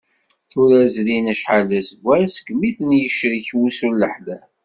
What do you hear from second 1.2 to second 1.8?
acḥal d